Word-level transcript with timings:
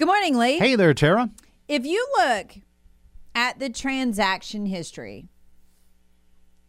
Good 0.00 0.06
morning, 0.06 0.38
Lee. 0.38 0.58
Hey 0.58 0.76
there, 0.76 0.94
Tara. 0.94 1.28
If 1.68 1.84
you 1.84 2.08
look 2.16 2.52
at 3.34 3.58
the 3.58 3.68
transaction 3.68 4.64
history 4.64 5.28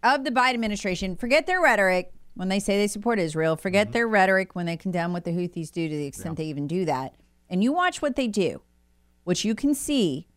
of 0.04 0.26
the 0.26 0.32
Biden 0.32 0.55
administration, 0.55 1.16
forget 1.16 1.48
their 1.48 1.62
rhetoric 1.62 2.12
when 2.34 2.50
they 2.50 2.60
say 2.60 2.78
they 2.78 2.88
support 2.88 3.20
Israel, 3.20 3.55
forget 3.55 3.88
Mm-hmm. 3.88 3.94
their 3.94 4.08
rhetoric 4.10 4.54
when 4.54 4.66
they 4.66 4.76
condemn 4.76 5.14
what 5.14 5.24
the 5.24 5.32
Houthis 5.32 5.72
do 5.72 5.88
to 5.88 5.96
the 5.96 6.08
extent 6.08 6.36
they 6.36 6.44
even 6.48 6.68
do 6.68 6.84
that, 6.84 7.16
and 7.50 7.64
you 7.64 7.72
watch 7.72 8.02
what 8.02 8.18
they 8.18 8.28
do, 8.28 8.64
what 9.24 9.46
you 9.46 9.55
can 9.55 9.74
see 9.74 10.27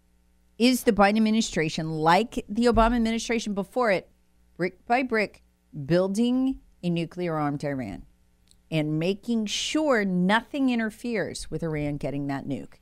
is 0.57 0.85
the 0.85 0.93
Biden 0.93 1.17
administration, 1.17 1.99
like 1.99 2.45
the 2.49 2.67
Obama 2.67 2.95
administration 2.95 3.55
before 3.55 3.91
it, 3.91 4.09
brick 4.57 4.87
by 4.87 5.03
brick, 5.03 5.43
building 5.85 6.61
a 6.81 6.91
nuclear 6.91 7.35
armed 7.35 7.65
Iran 7.65 8.05
and 8.71 9.01
making 9.01 9.47
sure 9.47 10.05
nothing 10.05 10.71
interferes 10.71 11.51
with 11.51 11.65
Iran 11.65 11.97
getting 11.97 12.29
that 12.29 12.47
nuke. 12.47 12.75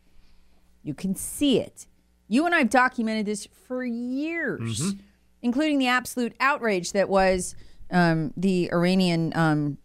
You 0.82 0.94
can 0.94 1.14
see 1.14 1.60
it. 1.60 1.86
You 2.28 2.46
and 2.46 2.54
I 2.54 2.58
have 2.58 2.70
documented 2.70 3.26
this 3.26 3.46
for 3.66 3.84
years, 3.84 4.94
including 5.42 5.78
the 5.78 5.88
absolute 5.88 6.34
outrage 6.40 6.92
that 6.92 7.08
was 7.08 7.54
um, 7.90 8.32
the 8.36 8.70
Iranian, 8.72 9.32
um, 9.36 9.78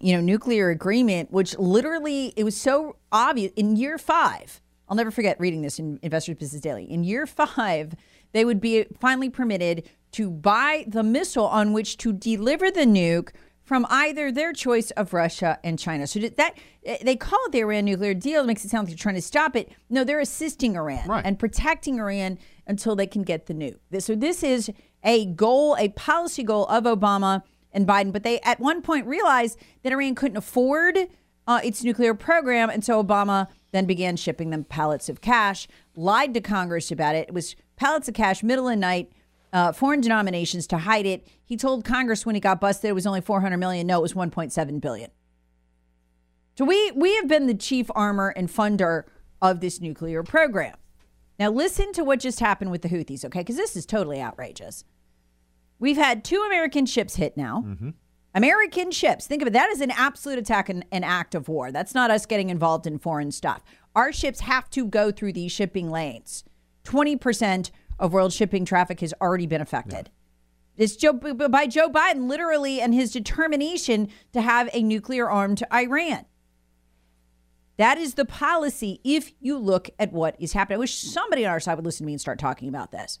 you 0.00 0.14
know, 0.14 0.20
nuclear 0.20 0.70
agreement, 0.70 1.32
which 1.32 1.58
literally 1.58 2.32
it 2.36 2.44
was 2.44 2.56
so 2.56 2.96
obvious 3.10 3.52
in 3.56 3.76
year 3.76 3.98
five. 3.98 4.60
I'll 4.88 4.96
never 4.96 5.10
forget 5.10 5.40
reading 5.40 5.62
this 5.62 5.78
in 5.78 5.98
Investors 6.02 6.36
Business 6.36 6.62
Daily. 6.62 6.84
In 6.84 7.02
year 7.02 7.26
five, 7.26 7.94
they 8.32 8.44
would 8.44 8.60
be 8.60 8.84
finally 9.00 9.30
permitted 9.30 9.88
to 10.12 10.30
buy 10.30 10.84
the 10.86 11.02
missile 11.02 11.46
on 11.46 11.72
which 11.72 11.96
to 11.98 12.12
deliver 12.12 12.70
the 12.70 12.82
nuke 12.84 13.30
from 13.64 13.86
either 13.88 14.32
their 14.32 14.52
choice 14.52 14.90
of 14.92 15.12
Russia 15.12 15.58
and 15.62 15.78
China. 15.78 16.06
So 16.06 16.18
that 16.20 16.56
they 17.02 17.16
call 17.16 17.38
it 17.46 17.52
the 17.52 17.60
Iran 17.60 17.84
nuclear 17.84 18.14
deal. 18.14 18.42
It 18.42 18.46
makes 18.46 18.64
it 18.64 18.70
sound 18.70 18.88
like 18.88 18.96
they're 18.96 19.02
trying 19.02 19.14
to 19.14 19.22
stop 19.22 19.54
it. 19.56 19.70
No, 19.88 20.04
they're 20.04 20.20
assisting 20.20 20.76
Iran 20.76 21.08
Right. 21.08 21.24
and 21.24 21.38
protecting 21.38 21.98
Iran 21.98 22.38
until 22.66 22.96
they 22.96 23.06
can 23.06 23.22
get 23.22 23.46
the 23.46 23.54
nuke. 23.54 23.78
So 24.02 24.14
this 24.14 24.42
is 24.42 24.70
a 25.04 25.26
goal, 25.26 25.76
a 25.78 25.88
policy 25.90 26.42
goal 26.42 26.66
of 26.66 26.84
Obama 26.84 27.42
and 27.72 27.86
Biden. 27.86 28.12
But 28.12 28.22
they 28.24 28.40
at 28.40 28.60
one 28.60 28.82
point 28.82 29.06
realized 29.06 29.58
that 29.82 29.92
Iran 29.92 30.14
couldn't 30.14 30.36
afford 30.36 30.98
uh, 31.46 31.60
its 31.64 31.82
nuclear 31.82 32.14
program, 32.14 32.70
and 32.70 32.84
so 32.84 33.02
Obama 33.02 33.48
then 33.72 33.84
began 33.86 34.16
shipping 34.16 34.50
them 34.50 34.64
pallets 34.64 35.08
of 35.08 35.20
cash. 35.20 35.66
Lied 35.96 36.34
to 36.34 36.40
Congress 36.40 36.90
about 36.92 37.14
it. 37.16 37.28
It 37.28 37.34
was 37.34 37.56
pallets 37.76 38.06
of 38.08 38.14
cash, 38.14 38.42
middle 38.42 38.68
of 38.68 38.72
the 38.72 38.76
night 38.76 39.10
uh, 39.52 39.72
foreign 39.72 40.00
denominations 40.00 40.66
to 40.68 40.78
hide 40.78 41.06
it. 41.06 41.26
He 41.44 41.56
told 41.56 41.84
Congress 41.84 42.24
when 42.24 42.34
he 42.34 42.40
got 42.40 42.60
busted 42.60 42.88
it 42.90 42.94
was 42.94 43.06
only 43.06 43.20
400 43.20 43.56
million. 43.58 43.86
No, 43.86 43.98
it 43.98 44.02
was 44.02 44.14
1.7 44.14 44.80
billion. 44.80 45.10
So 46.58 46.64
we 46.64 46.90
we 46.92 47.14
have 47.16 47.28
been 47.28 47.46
the 47.46 47.54
chief 47.54 47.90
armor 47.94 48.28
and 48.36 48.48
funder 48.48 49.04
of 49.40 49.60
this 49.60 49.80
nuclear 49.80 50.22
program. 50.22 50.76
Now 51.38 51.50
listen 51.50 51.92
to 51.94 52.04
what 52.04 52.20
just 52.20 52.40
happened 52.40 52.70
with 52.70 52.82
the 52.82 52.88
Houthis, 52.88 53.24
okay? 53.24 53.40
Because 53.40 53.56
this 53.56 53.74
is 53.74 53.86
totally 53.86 54.20
outrageous. 54.20 54.84
We've 55.78 55.96
had 55.96 56.24
two 56.24 56.42
American 56.46 56.86
ships 56.86 57.16
hit 57.16 57.36
now. 57.36 57.62
American 58.34 58.90
ships. 58.90 59.26
Think 59.26 59.42
of 59.42 59.48
it. 59.48 59.52
That 59.52 59.70
is 59.70 59.80
an 59.80 59.90
absolute 59.90 60.38
attack 60.38 60.68
and 60.68 60.84
an 60.92 61.04
act 61.04 61.34
of 61.34 61.48
war. 61.48 61.72
That's 61.72 61.94
not 61.94 62.10
us 62.10 62.24
getting 62.24 62.50
involved 62.50 62.86
in 62.86 62.98
foreign 62.98 63.32
stuff. 63.32 63.62
Our 63.94 64.12
ships 64.12 64.40
have 64.40 64.70
to 64.70 64.86
go 64.86 65.10
through 65.10 65.32
these 65.32 65.52
shipping 65.52 65.90
lanes. 65.90 66.44
20% 66.84 67.70
of 68.02 68.12
world 68.12 68.32
shipping 68.32 68.66
traffic 68.66 69.00
has 69.00 69.14
already 69.22 69.46
been 69.46 69.62
affected. 69.62 70.10
It's 70.76 70.96
Joe, 70.96 71.12
by 71.12 71.66
Joe 71.66 71.88
Biden, 71.88 72.28
literally, 72.28 72.80
and 72.80 72.92
his 72.92 73.12
determination 73.12 74.08
to 74.32 74.40
have 74.40 74.68
a 74.72 74.82
nuclear 74.82 75.30
armed 75.30 75.62
Iran. 75.72 76.26
That 77.76 77.98
is 77.98 78.14
the 78.14 78.24
policy 78.24 79.00
if 79.04 79.32
you 79.40 79.56
look 79.56 79.88
at 79.98 80.12
what 80.12 80.36
is 80.38 80.52
happening. 80.52 80.76
I 80.76 80.80
wish 80.80 80.94
somebody 80.94 81.46
on 81.46 81.52
our 81.52 81.60
side 81.60 81.74
would 81.76 81.84
listen 81.84 82.04
to 82.04 82.06
me 82.06 82.12
and 82.12 82.20
start 82.20 82.38
talking 82.38 82.68
about 82.68 82.90
this. 82.90 83.18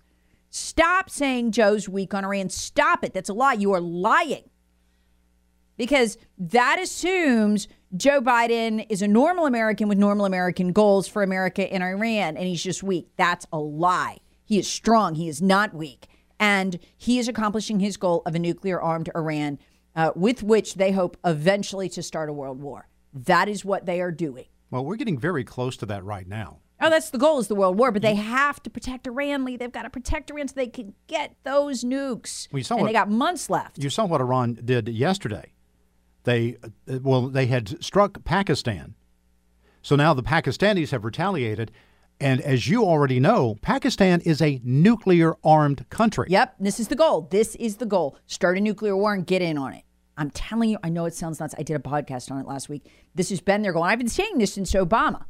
Stop 0.50 1.08
saying 1.08 1.52
Joe's 1.52 1.88
weak 1.88 2.12
on 2.12 2.24
Iran. 2.24 2.50
Stop 2.50 3.04
it. 3.04 3.14
That's 3.14 3.30
a 3.30 3.34
lie. 3.34 3.54
You 3.54 3.72
are 3.72 3.80
lying. 3.80 4.50
Because 5.76 6.18
that 6.38 6.78
assumes 6.80 7.68
Joe 7.96 8.20
Biden 8.20 8.84
is 8.88 9.00
a 9.00 9.08
normal 9.08 9.46
American 9.46 9.88
with 9.88 9.98
normal 9.98 10.26
American 10.26 10.72
goals 10.72 11.08
for 11.08 11.22
America 11.22 11.72
and 11.72 11.82
Iran, 11.82 12.36
and 12.36 12.46
he's 12.46 12.62
just 12.62 12.82
weak. 12.82 13.08
That's 13.16 13.46
a 13.52 13.58
lie. 13.58 14.18
He 14.44 14.58
is 14.58 14.68
strong. 14.68 15.14
He 15.14 15.28
is 15.28 15.40
not 15.42 15.74
weak. 15.74 16.06
And 16.38 16.78
he 16.96 17.18
is 17.18 17.28
accomplishing 17.28 17.80
his 17.80 17.96
goal 17.96 18.22
of 18.26 18.34
a 18.34 18.38
nuclear 18.38 18.80
armed 18.80 19.08
Iran 19.14 19.58
uh, 19.94 20.10
with 20.16 20.42
which 20.42 20.74
they 20.74 20.92
hope 20.92 21.16
eventually 21.24 21.88
to 21.90 22.02
start 22.02 22.28
a 22.28 22.32
world 22.32 22.60
war. 22.60 22.88
That 23.14 23.48
is 23.48 23.64
what 23.64 23.86
they 23.86 24.00
are 24.00 24.10
doing. 24.10 24.46
Well, 24.70 24.84
we're 24.84 24.96
getting 24.96 25.18
very 25.18 25.44
close 25.44 25.76
to 25.78 25.86
that 25.86 26.02
right 26.04 26.26
now. 26.26 26.58
Oh, 26.80 26.90
that's 26.90 27.10
the 27.10 27.18
goal 27.18 27.38
is 27.38 27.46
the 27.46 27.54
world 27.54 27.78
war, 27.78 27.92
but 27.92 28.02
they 28.02 28.16
have 28.16 28.60
to 28.64 28.70
protect 28.70 29.06
Iran, 29.06 29.44
Lee. 29.44 29.56
They've 29.56 29.70
got 29.70 29.82
to 29.82 29.90
protect 29.90 30.30
Iran 30.30 30.48
so 30.48 30.54
they 30.56 30.66
can 30.66 30.94
get 31.06 31.36
those 31.44 31.84
nukes. 31.84 32.48
We 32.50 32.64
saw 32.64 32.74
and 32.74 32.82
what- 32.82 32.88
they 32.88 32.92
got 32.92 33.08
months 33.08 33.48
left. 33.48 33.78
You 33.78 33.88
saw 33.90 34.04
what 34.06 34.20
Iran 34.20 34.58
did 34.64 34.88
yesterday. 34.88 35.52
They, 36.24 36.56
uh, 36.90 36.98
well, 37.02 37.28
they 37.28 37.46
had 37.46 37.82
struck 37.84 38.24
Pakistan. 38.24 38.94
So 39.80 39.94
now 39.94 40.12
the 40.14 40.22
Pakistanis 40.24 40.90
have 40.90 41.04
retaliated. 41.04 41.70
And 42.22 42.40
as 42.40 42.68
you 42.68 42.84
already 42.84 43.18
know, 43.20 43.56
Pakistan 43.62 44.20
is 44.20 44.40
a 44.40 44.60
nuclear 44.64 45.34
armed 45.42 45.88
country. 45.90 46.26
Yep, 46.30 46.54
this 46.60 46.78
is 46.78 46.88
the 46.88 46.94
goal. 46.96 47.28
This 47.30 47.54
is 47.56 47.76
the 47.76 47.86
goal. 47.86 48.16
Start 48.26 48.56
a 48.56 48.60
nuclear 48.60 48.96
war 48.96 49.12
and 49.12 49.26
get 49.26 49.42
in 49.42 49.58
on 49.58 49.72
it. 49.74 49.82
I'm 50.16 50.30
telling 50.30 50.70
you, 50.70 50.78
I 50.84 50.88
know 50.88 51.06
it 51.06 51.14
sounds 51.14 51.40
nuts. 51.40 51.54
I 51.58 51.62
did 51.62 51.74
a 51.74 51.80
podcast 51.80 52.30
on 52.30 52.38
it 52.38 52.46
last 52.46 52.68
week. 52.68 52.86
This 53.14 53.30
has 53.30 53.40
been 53.40 53.62
their 53.62 53.72
goal. 53.72 53.82
I've 53.82 53.98
been 53.98 54.08
saying 54.08 54.38
this 54.38 54.54
since 54.54 54.72
Obama. 54.72 55.24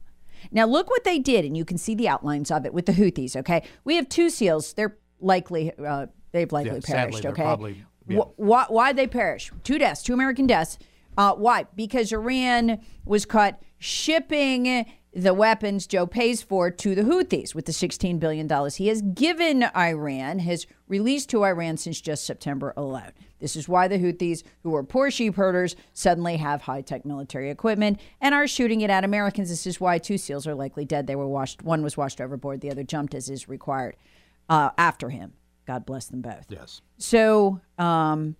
Now, 0.51 0.67
look 0.67 0.91
what 0.91 1.05
they 1.05 1.19
did, 1.21 1.45
and 1.45 1.57
you 1.57 1.65
can 1.65 1.79
see 1.79 1.95
the 1.95 2.09
outlines 2.09 2.51
of 2.51 2.67
it 2.67 2.75
with 2.75 2.87
the 2.87 2.93
Houthis, 2.93 3.37
okay? 3.37 3.63
We 3.85 3.95
have 3.97 4.09
two 4.09 4.29
SEALs. 4.29 4.75
They're 4.75 4.99
likely, 5.21 5.73
uh, 5.79 6.07
they've 6.33 6.51
likely 6.51 6.73
Yeah, 6.75 6.95
perished, 6.97 7.23
they're 7.23 7.31
okay? 7.31 7.43
probably- 7.43 7.85
yeah. 8.09 8.19
Wh- 8.19 8.39
why, 8.41 8.65
why'd 8.69 8.97
they 8.97 9.07
perish? 9.07 9.53
Two 9.63 9.79
deaths, 9.79 10.03
two 10.03 10.13
American 10.15 10.49
deaths. 10.49 10.79
Uh, 11.17 11.35
why? 11.35 11.67
Because 11.77 12.13
Iran 12.13 12.81
was 13.05 13.25
caught 13.25 13.63
shipping 13.79 14.85
the 15.15 15.35
weapons 15.35 15.87
Joe 15.87 16.07
pays 16.07 16.43
for 16.43 16.71
to 16.71 16.95
the 16.95 17.03
Houthis 17.03 17.55
with 17.55 17.67
the 17.67 17.73
$16 17.73 18.19
billion 18.19 18.49
he 18.71 18.89
has 18.89 19.03
given 19.03 19.65
Iran, 19.77 20.39
has 20.39 20.67
released 20.89 21.29
to 21.31 21.45
Iran 21.45 21.77
since 21.77 22.01
just 22.01 22.25
September 22.25 22.73
alone. 22.77 23.13
This 23.39 23.57
is 23.57 23.69
why 23.69 23.89
the 23.89 23.99
Houthis, 23.99 24.43
who 24.63 24.75
are 24.75 24.83
poor 24.83 25.11
sheep 25.11 25.35
herders, 25.35 25.77
suddenly 25.93 26.39
have 26.39 26.63
high 26.63 26.81
tech 26.81 27.05
military 27.05 27.51
equipment 27.51 28.01
and 28.21 28.35
are 28.35 28.47
shooting 28.47 28.81
it 28.81 28.91
at 28.91 29.05
Americans. 29.05 29.51
This 29.51 29.67
is 29.67 29.81
why 29.81 29.99
two 29.99 30.17
SEALs 30.17 30.47
are 30.47 30.55
likely 30.55 30.85
dead. 30.85 31.07
They 31.07 31.17
were 31.17 31.29
washed, 31.29 31.63
one 31.63 31.83
was 31.83 31.97
washed 31.97 32.21
overboard, 32.21 32.61
the 32.61 32.71
other 32.71 32.85
jumped 32.85 33.15
as 33.15 33.29
is 33.29 33.49
required 33.49 33.97
uh, 34.49 34.71
after 34.79 35.11
him. 35.11 35.35
God 35.67 35.85
bless 35.85 36.07
them 36.07 36.23
both. 36.23 36.47
Yes. 36.49 36.81
So, 36.99 37.61
um, 37.79 38.37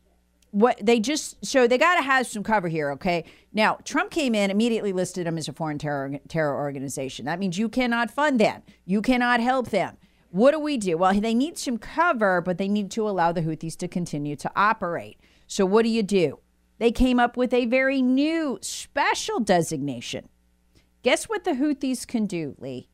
what 0.53 0.79
they 0.81 1.01
just 1.01 1.45
so 1.45 1.67
they 1.67 1.79
got 1.79 1.97
to 1.97 2.03
have 2.03 2.27
some 2.27 2.43
cover 2.43 2.69
here, 2.69 2.93
okay? 2.93 3.25
Now, 3.53 3.79
Trump 3.85 4.11
came 4.11 4.35
in 4.35 4.51
immediately 4.51 4.93
listed 4.93 5.27
them 5.27 5.39
as 5.39 5.49
a 5.49 5.53
foreign 5.53 5.79
terror 5.79 6.19
terror 6.29 6.57
organization. 6.57 7.25
That 7.25 7.39
means 7.39 7.59
you 7.59 7.69
cannot 7.69 8.11
fund 8.11 8.39
them, 8.39 8.63
you 8.85 9.03
cannot 9.03 9.41
help 9.41 9.71
them. 9.71 9.97
What 10.31 10.53
do 10.53 10.61
we 10.61 10.79
do? 10.79 10.97
Well, 10.97 11.13
they 11.13 11.35
need 11.35 11.59
some 11.59 11.77
cover, 11.77 12.41
but 12.41 12.57
they 12.57 12.69
need 12.69 12.91
to 12.93 13.07
allow 13.09 13.33
the 13.33 13.43
Houthis 13.43 13.77
to 13.79 13.89
continue 13.89 14.37
to 14.37 14.51
operate. 14.57 15.19
So, 15.47 15.67
what 15.67 15.83
do 15.83 15.91
you 15.91 16.03
do? 16.03 16.39
They 16.79 16.93
came 16.93 17.19
up 17.19 17.37
with 17.37 17.53
a 17.53 17.67
very 17.67 18.01
new 18.01 18.59
special 18.63 19.41
designation. 19.41 20.29
Guess 21.03 21.29
what 21.29 21.45
the 21.45 21.53
Houthis 21.53 22.07
can 22.07 22.27
do, 22.27 22.55
Lee? 22.59 22.89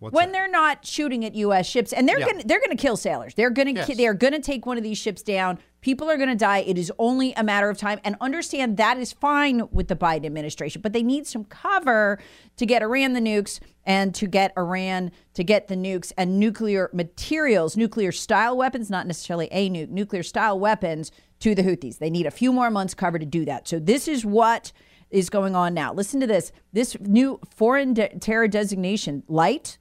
What's 0.00 0.14
when 0.14 0.28
that? 0.28 0.32
they're 0.32 0.48
not 0.50 0.84
shooting 0.84 1.24
at 1.24 1.34
U.S. 1.36 1.66
ships, 1.66 1.92
and 1.92 2.08
they're 2.08 2.18
Yeah. 2.18 2.26
gonna 2.32 2.42
they're 2.44 2.60
gonna 2.60 2.74
kill 2.76 2.96
sailors. 2.96 3.34
They're 3.34 3.50
gonna 3.50 3.84
ki- 3.84 3.94
they're 3.94 4.14
gonna 4.14 4.40
take 4.40 4.66
one 4.66 4.76
of 4.76 4.82
these 4.82 4.98
ships 4.98 5.22
down. 5.22 5.58
People 5.82 6.10
are 6.10 6.16
gonna 6.16 6.34
die. 6.34 6.58
It 6.58 6.76
is 6.78 6.90
only 6.98 7.32
a 7.34 7.42
matter 7.44 7.68
of 7.70 7.76
time. 7.78 8.00
And 8.04 8.16
understand 8.20 8.76
that 8.78 8.98
is 8.98 9.12
fine 9.12 9.62
with 9.70 9.88
the 9.88 9.96
Biden 9.96 10.26
administration, 10.26 10.80
but 10.82 10.92
they 10.92 11.02
need 11.02 11.26
some 11.26 11.44
cover 11.44 12.18
to 12.56 12.66
get 12.66 12.82
Iran 12.82 13.12
the 13.12 13.20
nukes 13.20 13.60
and 13.84 14.14
to 14.14 14.26
get 14.26 14.52
Iran 14.56 15.10
to 15.34 15.44
get 15.44 15.68
the 15.68 15.76
nukes 15.76 16.12
and 16.18 16.38
nuclear 16.40 16.90
materials, 16.92 17.76
nuclear 17.76 18.12
style 18.12 18.56
weapons, 18.56 18.90
not 18.90 19.06
necessarily 19.06 19.48
a 19.52 19.68
nuke, 19.70 19.88
nuclear 19.90 20.22
style 20.22 20.58
weapons 20.58 21.12
to 21.40 21.54
the 21.54 21.62
Houthis. 21.62 21.98
They 21.98 22.10
need 22.10 22.26
a 22.26 22.30
few 22.30 22.52
more 22.52 22.70
months 22.70 22.94
cover 22.94 23.18
to 23.18 23.26
do 23.26 23.44
that. 23.46 23.68
So 23.68 23.78
this 23.78 24.08
is 24.08 24.24
what 24.24 24.72
is 25.10 25.28
going 25.28 25.54
on 25.56 25.74
now. 25.74 25.92
Listen 25.92 26.20
to 26.20 26.26
this. 26.26 26.52
This 26.72 26.96
new 27.00 27.40
foreign 27.54 27.94
de- 27.94 28.18
terror 28.18 28.46
designation, 28.48 29.24
light, 29.28 29.76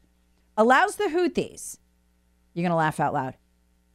allows 0.59 0.97
the 0.97 1.05
Houthis, 1.05 1.77
you're 2.53 2.63
going 2.63 2.69
to 2.71 2.75
laugh 2.75 2.99
out 2.99 3.13
loud, 3.13 3.35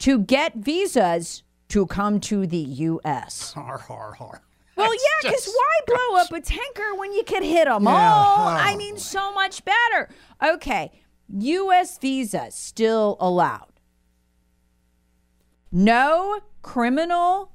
to 0.01 0.19
get 0.19 0.55
visas 0.57 1.43
to 1.69 1.87
come 1.87 2.19
to 2.21 2.47
the 2.47 2.57
U.S. 2.59 3.53
Har, 3.57 3.79
har, 3.79 4.15
har. 4.15 4.43
Well, 4.77 4.93
yeah, 4.93 5.31
because 5.31 5.47
why 5.47 5.81
blow 5.87 6.21
up 6.21 6.33
a 6.33 6.41
tanker 6.41 6.95
when 6.97 7.13
you 7.13 7.23
could 7.23 7.45
hit 7.45 7.67
them 7.67 7.85
Yeah. 7.85 7.91
all? 7.91 8.49
Oh, 8.49 8.51
I 8.51 8.77
mean, 8.77 8.99
so 8.99 9.33
much 9.33 9.63
better. 9.65 10.09
Okay, 10.43 10.91
U.S. 11.29 11.97
visas 11.99 12.55
still 12.57 13.17
allowed. 13.21 13.69
No 15.71 16.41
criminal 16.63 17.53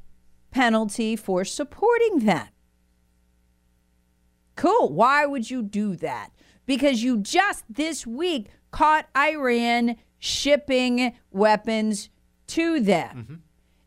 penalty 0.51 1.15
for 1.15 1.43
supporting 1.43 2.19
them. 2.19 2.47
Cool. 4.55 4.89
Why 4.93 5.25
would 5.25 5.49
you 5.49 5.61
do 5.61 5.95
that? 5.97 6.31
Because 6.69 7.01
you 7.01 7.17
just 7.17 7.65
this 7.67 8.05
week 8.05 8.49
caught 8.69 9.09
Iran 9.17 9.95
shipping 10.19 11.15
weapons 11.31 12.11
to 12.45 12.79
them. 12.79 13.17
Mm-hmm. 13.17 13.33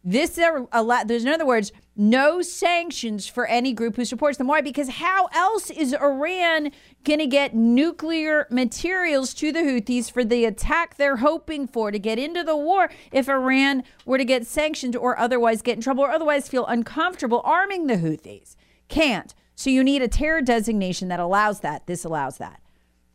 This 0.02 0.36
are 0.36 0.66
a 0.72 0.82
lot. 0.82 1.06
There's 1.06 1.24
in 1.24 1.32
other 1.32 1.46
words, 1.46 1.70
no 1.94 2.42
sanctions 2.42 3.28
for 3.28 3.46
any 3.46 3.72
group 3.72 3.94
who 3.94 4.04
supports 4.04 4.36
them. 4.36 4.48
Why? 4.48 4.62
Because 4.62 4.88
how 4.88 5.26
else 5.26 5.70
is 5.70 5.94
Iran 5.94 6.72
going 7.04 7.20
to 7.20 7.28
get 7.28 7.54
nuclear 7.54 8.48
materials 8.50 9.32
to 9.34 9.52
the 9.52 9.60
Houthis 9.60 10.10
for 10.10 10.24
the 10.24 10.44
attack 10.44 10.96
they're 10.96 11.18
hoping 11.18 11.68
for 11.68 11.92
to 11.92 12.00
get 12.00 12.18
into 12.18 12.42
the 12.42 12.56
war 12.56 12.90
if 13.12 13.28
Iran 13.28 13.84
were 14.04 14.18
to 14.18 14.24
get 14.24 14.44
sanctioned 14.44 14.96
or 14.96 15.16
otherwise 15.16 15.62
get 15.62 15.76
in 15.76 15.82
trouble 15.82 16.02
or 16.02 16.10
otherwise 16.10 16.48
feel 16.48 16.66
uncomfortable 16.66 17.42
arming 17.44 17.86
the 17.86 17.98
Houthis? 17.98 18.56
Can't. 18.88 19.32
So 19.54 19.70
you 19.70 19.84
need 19.84 20.02
a 20.02 20.08
terror 20.08 20.42
designation 20.42 21.06
that 21.10 21.20
allows 21.20 21.60
that. 21.60 21.86
This 21.86 22.04
allows 22.04 22.38
that. 22.38 22.58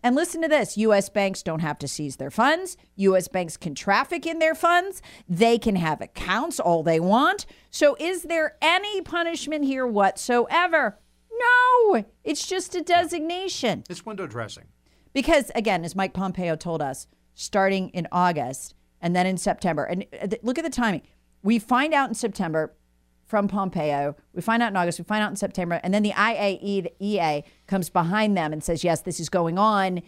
And 0.04 0.16
listen 0.16 0.42
to 0.42 0.48
this 0.48 0.78
U.S. 0.78 1.10
banks 1.10 1.44
don't 1.44 1.60
have 1.60 1.80
to 1.80 1.88
seize 1.88 2.18
their 2.18 2.32
funds. 2.32 2.78
U.S. 2.96 3.28
banks 3.28 3.58
can 3.58 3.76
traffic 3.76 4.26
in 4.26 4.40
their 4.40 4.56
funds. 4.56 5.02
They 5.28 5.58
can 5.58 5.76
have 5.76 6.02
accounts 6.02 6.60
all 6.60 6.84
they 6.84 7.00
want. 7.00 7.46
So, 7.72 7.96
is 8.00 8.24
there 8.24 8.58
any 8.62 9.02
punishment 9.02 9.66
here 9.66 9.88
whatsoever? 9.88 11.00
No, 11.32 12.06
it's 12.24 12.48
just 12.48 12.76
a 12.76 12.82
designation. 12.82 13.84
It's 13.90 14.06
window 14.06 14.28
dressing. 14.28 14.66
Because, 15.14 15.52
again, 15.56 15.84
as 15.84 15.96
Mike 15.96 16.14
Pompeo 16.14 16.56
told 16.56 16.82
us, 16.82 17.08
starting 17.34 17.90
in 17.90 18.08
August 18.12 18.76
and 19.02 19.16
then 19.16 19.26
in 19.26 19.38
September, 19.38 19.84
and 19.84 20.06
uh, 20.22 20.28
look 20.42 20.58
at 20.58 20.64
the 20.64 20.70
timing. 20.70 21.02
We 21.44 21.60
find 21.60 21.94
out 21.94 22.10
in 22.10 22.16
September 22.16 22.76
from 23.28 23.48
Pompeo, 23.48 24.16
we 24.34 24.42
find 24.42 24.64
out 24.64 24.72
in 24.72 24.78
August, 24.78 25.00
we 25.00 25.06
find 25.06 25.24
out 25.24 25.30
in 25.30 25.36
September, 25.36 25.80
and 25.84 25.94
then 25.94 26.02
the 26.02 26.12
IAEA 26.12 27.44
comes 27.68 27.90
behind 27.90 28.36
them 28.36 28.52
and 28.54 28.64
says, 28.64 28.84
yes, 28.84 29.02
this 29.02 29.20
is 29.20 29.30
going 29.30 29.60
on. 29.60 30.02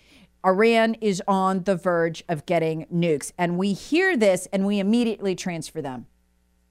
Iran 0.45 0.95
is 0.95 1.21
on 1.27 1.63
the 1.63 1.75
verge 1.75 2.23
of 2.29 2.45
getting 2.45 2.85
nukes. 2.85 3.33
And 3.37 3.57
we 3.57 3.73
hear 3.73 4.15
this 4.15 4.47
and 4.53 4.65
we 4.65 4.79
immediately 4.79 5.35
transfer 5.35 5.81
them. 5.81 6.07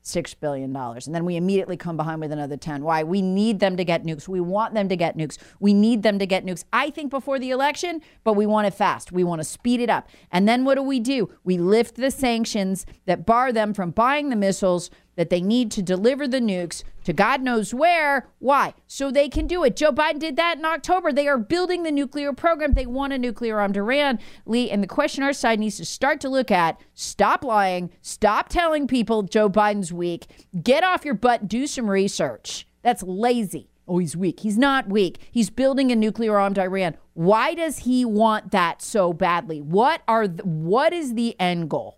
six 0.01 0.33
billion 0.33 0.73
dollars, 0.73 1.07
and 1.07 1.15
then 1.15 1.27
we 1.27 1.37
immediately 1.37 1.77
come 1.77 1.99
behind 1.99 2.19
with 2.23 2.33
another 2.33 2.57
ten. 2.57 2.83
Why? 2.83 3.03
We 3.03 3.21
need 3.21 3.61
them 3.61 3.77
to 3.77 3.85
get 3.85 4.05
nukes. 4.05 4.27
We 4.27 4.41
want 4.41 4.73
them 4.73 4.89
to 4.89 4.97
get 4.97 5.19
nukes. 5.19 5.37
We 5.61 5.75
need 5.75 6.03
them 6.03 6.19
to 6.19 6.25
get 6.25 6.47
nukes. 6.47 6.65
I 6.73 6.89
think 6.89 7.11
before 7.11 7.39
the 7.39 7.51
election, 7.51 8.01
but 8.25 8.33
we 8.33 8.47
want 8.47 8.67
it 8.67 8.73
fast. 8.73 9.13
We 9.13 9.23
want 9.23 9.41
to 9.41 9.45
speed 9.45 9.81
it 9.81 9.91
up. 9.91 10.09
And 10.33 10.49
then 10.49 10.65
what 10.65 10.77
do 10.77 10.83
we 10.83 10.99
do? 10.99 11.29
We 11.45 11.59
lift 11.59 11.97
the 11.97 12.11
sanctions 12.11 12.87
that 13.05 13.27
bar 13.27 13.53
them 13.53 13.75
from 13.75 13.91
buying 13.91 14.31
the 14.31 14.37
missiles 14.37 14.89
that 15.19 15.31
they 15.31 15.41
need 15.41 15.69
to 15.73 15.83
deliver 15.83 16.29
the 16.29 16.39
nukes 16.39 16.85
to 17.03 17.13
God 17.13 17.43
knows 17.43 17.75
where. 17.75 18.29
Why? 18.39 18.73
So 18.87 19.11
they 19.11 19.29
can 19.29 19.49
do 19.49 19.65
it. 19.65 19.75
Joe 19.75 19.91
Biden 19.91 20.21
did 20.21 20.37
that 20.37 20.59
in 20.59 20.65
October. 20.65 21.13
They 21.13 21.27
are 21.27 21.37
building 21.37 21.83
the 21.83 21.91
nuclear 21.91 22.33
program. 22.33 22.75
They 22.75 22.87
want 22.87 23.13
a 23.13 23.19
nuclear 23.19 23.59
armed 23.59 23.77
Iran, 23.77 24.21
Lee. 24.47 24.71
And 24.71 24.81
the 24.81 24.87
question 24.87 25.25
our 25.25 25.33
side 25.33 25.59
needs 25.59 25.77
to 25.79 25.85
start 25.85 26.21
to 26.21 26.29
look 26.29 26.53
at 26.53 26.81
stop 26.95 27.43
lying, 27.43 27.91
stop 28.01 28.49
telling 28.49 28.87
people 28.87 29.25
Joe 29.25 29.51
Biden's 29.51 29.93
weak, 29.93 30.29
get 30.63 30.85
off 30.85 31.05
your 31.05 31.15
butt, 31.15 31.49
do 31.49 31.67
some 31.67 31.91
research. 31.91 32.69
That's 32.83 33.03
lazy. 33.03 33.71
Oh, 33.89 33.99
he's 33.99 34.17
weak. 34.17 34.41
He's 34.41 34.59
not 34.59 34.89
weak. 34.89 35.19
He's 35.33 35.51
building 35.51 35.91
a 35.91 35.97
nuclear 35.97 36.39
armed 36.39 36.61
Iran. 36.61 36.97
Why 37.15 37.55
does 37.55 37.79
he 37.79 38.05
want 38.05 38.53
that 38.53 38.83
so 38.83 39.13
badly? 39.13 39.61
What 39.61 40.03
are 40.07 40.29
the, 40.29 40.45
what 40.45 40.93
is 40.93 41.15
the 41.15 41.35
end 41.41 41.71
goal? 41.71 41.98